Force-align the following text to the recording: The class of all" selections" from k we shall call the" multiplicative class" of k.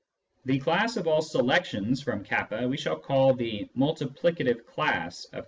The 0.45 0.57
class 0.57 0.97
of 0.97 1.05
all" 1.07 1.21
selections" 1.37 2.01
from 2.01 2.23
k 2.23 2.65
we 2.65 2.75
shall 2.75 2.97
call 2.97 3.35
the" 3.35 3.69
multiplicative 3.77 4.65
class" 4.65 5.25
of 5.25 5.31
k. 5.33 5.39